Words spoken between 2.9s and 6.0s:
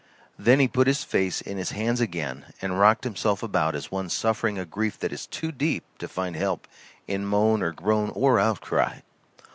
himself about as one suffering a grief that is too deep